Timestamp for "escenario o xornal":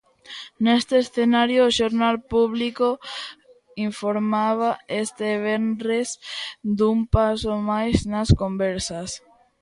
1.03-2.15